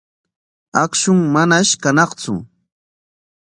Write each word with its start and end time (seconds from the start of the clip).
Akshun 0.83 1.19
manash 1.33 1.71
kañaqtsu. 1.81 2.33